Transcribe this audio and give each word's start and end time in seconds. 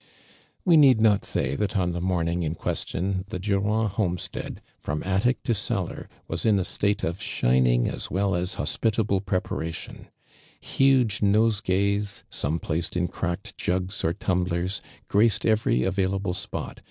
We 0.65 0.77
need 0.77 0.99
not 0.99 1.23
.say 1.23 1.55
that 1.57 1.77
on 1.77 1.91
the 1.91 2.01
morning 2.01 2.41
in 2.41 2.55
<|uestion 2.55 3.23
the 3.27 3.37
Durand 3.37 3.89
homestead, 3.89 4.59
from 4.79 5.03
attic 5.03 5.43
to 5.43 5.53
cellar, 5.53 6.09
was 6.27 6.43
in 6.43 6.57
a 6.57 6.63
state 6.63 7.03
of 7.03 7.19
shiniiig 7.19 7.87
as 7.87 8.09
well 8.09 8.33
as 8.33 8.55
hosj>itable 8.55 9.23
preparation, 9.23 10.07
linge 10.79 11.19
nosegays, 11.21 12.23
some 12.31 12.57
placed 12.57 12.97
in 12.97 13.09
cracked 13.09 13.55
jugs 13.57 14.03
or 14.03 14.11
tumblers, 14.13 14.81
graced 15.07 15.45
every 15.45 15.83
available 15.83 16.33
s)iot. 16.33 16.79